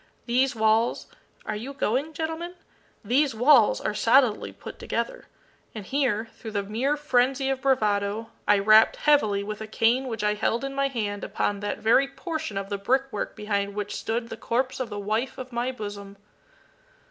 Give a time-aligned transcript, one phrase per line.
[0.25, 1.05] These walls
[1.45, 2.55] are you going, gentlemen?
[3.05, 5.27] these walls are solidly put together;"
[5.75, 10.23] and here, through the mere frenzy of bravado, I rapped heavily with a cane which
[10.23, 13.95] I held in my hand upon that very portion of the brick work behind which
[13.95, 16.17] stood the corpse of the wife of my bosom.